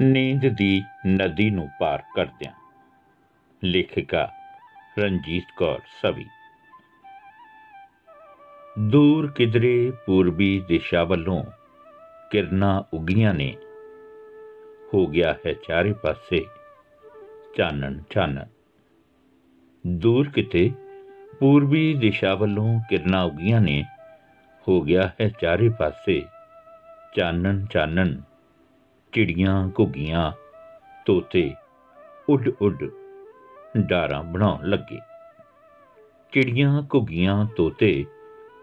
ਨੀਂਦ 0.00 0.48
ਦੀ 0.48 0.82
ਨਦੀ 1.06 1.50
ਨੂੰ 1.50 1.68
ਪਾਰ 1.80 2.02
ਕਰਦਿਆਂ 2.16 2.52
ਲੇਖਿਕਾ 3.64 4.32
ਰਣਜੀਤ 4.98 5.44
ਕੌਰ 5.56 5.78
ਸਵੀ। 6.02 6.26
ਦੂਰ 8.78 9.30
ਕਿਧਰੇ 9.30 9.92
ਪੂਰਬੀ 10.06 10.64
ਦਿਸ਼ਾ 10.68 11.04
ਵੱਲੋਂ 11.04 11.44
ਕਿਰਨਾਂ 12.30 12.82
ਉਗੀਆਂ 12.96 13.34
ਨੇ। 13.34 13.56
ਹੋ 14.94 15.06
ਗਿਆ 15.06 15.36
ਹੈ 15.46 15.52
ਚਾਰੇ 15.52 15.92
ਪਾਸੇ 15.92 16.44
ਚਾਨਣ 17.56 18.02
ਚਾਨਣ। 18.10 18.44
ਦੂਰ 19.86 20.28
ਕਿਤੇ 20.28 20.72
ਪੂਰਬੀ 21.40 21.94
ਦਿਸ਼ਾ 21.94 22.34
ਵੱਲੋਂ 22.34 22.80
ਕਿਰਨਾਂ 22.90 23.24
ਉਗੀਆਂ 23.24 23.60
ਨੇ। 23.60 23.84
ਹੋ 24.68 24.80
ਗਿਆ 24.80 25.10
ਹੈ 25.20 25.28
ਚਾਰੇ 25.40 25.68
ਪਾਸੇ 25.68 26.22
ਚਾਨਣ 27.16 27.66
ਚਾਨਣ। 27.66 28.20
ਚਿੜੀਆਂ 29.16 29.68
ਘੁੱਗੀਆਂ 29.78 30.32
ਤੋਤੇ 31.06 31.54
ਉੱਡ 32.28 32.48
ਉੱਡ 32.48 32.90
ਡਾਰਾਂ 33.76 34.24
ਬਣਾਉਣ 34.24 34.66
ਲੱਗੇ। 34.66 34.98
ਚਿੜੀਆਂ 36.32 36.82
ਘੁੱਗੀਆਂ 36.82 37.46
ਤੋਤੇ 37.56 38.06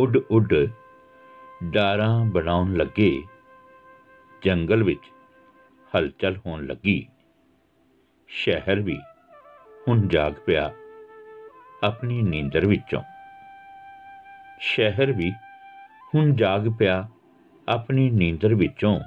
ਉੱਡ 0.00 0.16
ਉੱਡ 0.16 0.54
ਡਾਰਾਂ 1.64 2.24
ਬਣਾਉਣ 2.24 2.74
ਲੱਗੇ। 2.74 3.22
ਜੰਗਲ 4.44 4.82
ਵਿੱਚ 4.82 5.00
ਹਲਚਲ 5.96 6.36
ਹੋਣ 6.36 6.66
ਲੱਗੀ। 6.66 7.08
ਸ਼ਹਿਰ 8.28 8.80
ਵੀ 8.80 8.98
ਹੁਣ 9.88 10.08
ਜਾਗ 10.08 10.32
ਪਿਆ 10.46 10.72
ਆਪਣੀ 11.84 12.22
ਨੀਂਦਰ 12.22 12.66
ਵਿੱਚੋਂ। 12.66 13.02
ਸ਼ਹਿਰ 14.58 15.12
ਵੀ 15.12 15.32
ਹੁਣ 16.14 16.34
ਜਾਗ 16.34 16.68
ਪਿਆ 16.78 17.08
ਆਪਣੀ 17.68 18.10
ਨੀਂਦਰ 18.10 18.54
ਵਿੱਚੋਂ। 18.54 19.00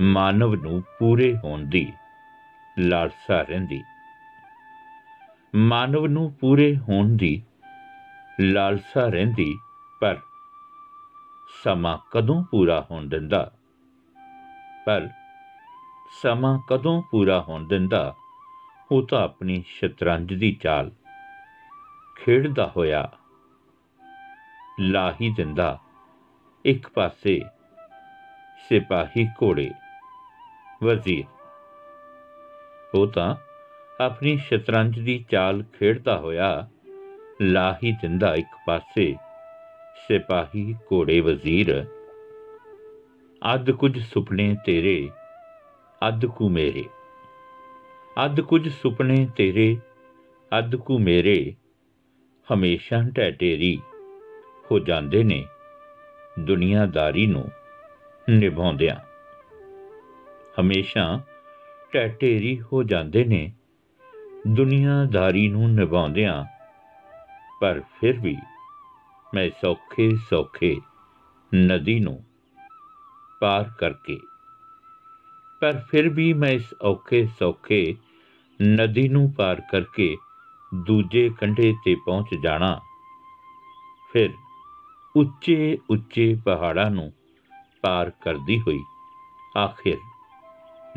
ਮਾਨਵ 0.00 0.54
ਨੂੰ 0.54 0.82
ਪੂਰੇ 0.98 1.36
ਹੋਣ 1.44 1.64
ਦੀ 1.64 1.92
ਲਾਲਸਾ 2.78 3.42
ਰਹਿੰਦੀ। 3.42 3.82
ਮਾਨਵ 5.54 6.06
ਨੂੰ 6.06 6.32
ਪੂਰੇ 6.32 6.76
ਹੋਣ 6.76 7.16
ਦੀ 7.16 7.42
ਲਾਲਸਾ 8.40 9.06
ਰਹਿੰਦੀ, 9.08 9.58
ਪਰ 10.00 10.18
ਸਮਾਂ 11.64 11.98
ਕਦੋਂ 12.10 12.44
ਪੂਰਾ 12.44 12.86
ਹੋਣ 12.90 13.08
ਦਿੰਦਾ? 13.08 13.52
ਪਰ 14.86 15.08
ਸਮਾਂ 16.22 16.58
ਕਦੋਂ 16.68 17.02
ਪੂਰਾ 17.02 17.40
ਹੋਣ 17.40 17.68
ਦਿੰਦਾ, 17.68 18.14
ਉਹ 18.92 19.06
ਤਾਂ 19.06 19.22
ਆਪਣੀ 19.24 19.64
ਸ਼ਤਰੰਜ 19.66 20.34
ਦੀ 20.34 20.52
ਚਾਲ 20.52 20.90
ਖੇਡਦਾ 22.16 22.72
ਹੋਇਆ 22.76 23.12
ਲਾ 24.80 25.12
ਹੀ 25.12 25.34
ਦਿੰਦਾ। 25.36 25.78
ਇੱਕ 26.64 26.88
ਪਾਸੇ 26.88 27.40
ਸਿਪਾਹੀ 28.68 29.26
ਘੋੜੇ 29.42 29.70
ਵਜ਼ੀਰ। 30.84 31.24
ਉਹ 32.94 33.06
ਤਾਂ 33.06 33.34
ਆਪਣੀ 34.00 34.36
ਸ਼ਤਰੰਜ 34.36 34.98
ਦੀ 35.00 35.24
ਚਾਲ 35.30 35.64
ਖੇਡਦਾ 35.78 36.16
ਹੋਇਆ 36.16 36.68
ਲਾ 37.42 37.78
ਹੀ 37.84 37.92
ਦਿੰਦਾ 37.92 38.34
ਇੱਕ 38.34 38.56
ਪਾਸੇ, 38.66 39.16
ਸਿਪਾਹੀ 40.08 40.74
ਘੋੜੇ 40.92 41.20
ਵਜ਼ੀਰ, 41.20 41.84
ਅੱਧ 43.54 43.70
ਕੁਝ 43.70 43.98
ਸੁਪਨੇ 43.98 44.56
ਤੇਰੇ, 44.66 45.10
ਅੱਧ 46.08 46.26
ਕੁ 46.26 46.48
ਮੇਰੇ। 46.48 46.84
ਅੱਧ 48.24 48.40
ਕੁਝ 48.40 48.68
ਸੁਪਨੇ 48.68 49.28
ਤੇਰੇ, 49.36 49.76
ਅੱਧ 50.58 50.76
ਕੁ 50.76 50.98
ਮੇਰੇ। 50.98 51.54
ਹਮੇਸ਼ਾ 52.52 53.02
ਢਹਿ 53.16 53.76
ਹੋ 54.70 54.78
ਜਾਂਦੇ 54.78 55.22
ਨੇ 55.24 55.44
ਦੁਨੀਆਦਾਰੀ 56.38 57.26
ਨੂੰ 57.26 57.44
ਨਿਭਾਉਂਦਿਆਂ। 58.30 59.05
ਹਮੇਸ਼ਾ 60.60 61.20
ਟੈਟੇਰੀ 61.92 62.60
ਹੋ 62.62 62.82
ਜਾਂਦੇ 62.82 63.24
ਨੇ। 63.24 63.52
ਦੁਨੀਆਦਾਰੀ 64.46 65.48
ਨੂੰ 65.48 65.70
ਨਿਭਾਉਂਦਿਆਂ 65.74 66.44
ਪਰ 67.60 67.80
ਫਿਰ 68.00 68.20
ਵੀ 68.20 68.36
ਮੈਂ 69.34 69.48
ਸੌਖੇ 69.60 70.10
ਸੌਖੇ 70.30 70.76
ਨਦੀ 71.52 71.98
ਨੂੰ 72.00 72.22
ਪਾਰ 73.40 73.70
ਕਰਕੇ, 73.78 74.18
ਪਰ 75.62 75.80
ਫਿਰ 75.90 76.08
ਵੀ 76.08 76.32
ਮੈਂ 76.32 76.50
ਇਸ 76.50 76.74
ਔਖੇ 76.82 77.24
ਸੌਖੇ 77.38 77.94
ਨਦੀ 78.60 79.08
ਨੂੰ 79.08 79.32
ਪਾਰ 79.32 79.62
ਕਰਕੇ 79.72 80.16
ਦੂਜੇ 80.74 81.28
ਕੰਢੇ 81.40 81.72
ਤੇ 81.84 81.94
ਪਹੁੰਚ 82.06 82.34
ਜਾਣਾ। 82.42 82.78
ਫਿਰ 84.12 84.30
ਉੱਚੇ 85.16 85.78
ਉੱਚੇ 85.90 86.34
ਪਹਾੜਾਂ 86.44 86.90
ਨੂੰ 86.90 87.12
ਪਾਰ 87.82 88.10
ਕਰਦੀ 88.24 88.60
ਹੋਈ 88.60 88.80
ਆਖਿਰ 89.56 89.96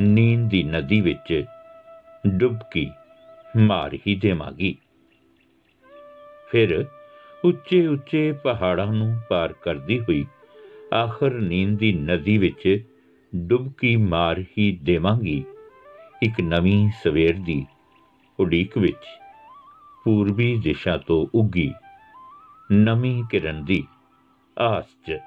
ਨੀਂਦ 0.01 0.49
ਦੀ 0.49 0.63
ਨਦੀ 0.63 1.01
ਵਿੱਚ 1.01 1.45
ਡੁੱਬਕੀ 2.27 2.91
ਮਾਰ 3.57 3.97
ਹੀ 4.07 4.15
ਦੇਵਾਂਗੀ। 4.15 4.75
ਫਿਰ 6.51 6.85
ਉੱਚੇ 7.45 7.87
ਉੱਚੇ 7.87 8.31
ਪਹਾੜਾਂ 8.31 8.87
ਨੂੰ 8.87 9.19
ਪਾਰ 9.29 9.53
ਕਰਦੀ 9.53 9.99
ਹੋਈ 9.99 10.25
ਆਖਰ 10.93 11.33
ਨੀਂਦ 11.33 11.77
ਦੀ 11.79 11.91
ਨਦੀ 11.93 12.37
ਵਿੱਚ 12.37 12.83
ਡੁੱਬਕੀ 13.35 13.95
ਮਾਰ 13.95 14.39
ਹੀ 14.57 14.79
ਦੇਵਾਂਗੀ। 14.83 15.43
ਇੱਕ 16.23 16.41
ਨਵੀਂ 16.41 16.89
ਸਵੇਰ 17.03 17.35
ਦੀ 17.39 17.65
ਉਡੀਕ 18.39 18.77
ਵਿੱਚ 18.77 19.05
ਪੂਰਬੀ 20.03 20.55
ਦਿਸ਼ਾ 20.63 20.97
ਤੋਂ 20.97 21.27
ਉੱਗੀ 21.35 21.73
ਨਵੀਂ 22.71 23.23
ਕਿਰਨ 23.23 23.65
ਦੀ 23.65 23.83
ਆਸ 24.59 24.85
'ਚ 25.07 25.17